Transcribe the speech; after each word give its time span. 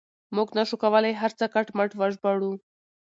موږ 0.35 0.47
نه 0.57 0.63
شو 0.67 0.75
کولای 0.83 1.13
هر 1.21 1.31
څه 1.39 1.45
کټ 1.53 1.67
مټ 1.77 1.91
وژباړو. 1.99 2.53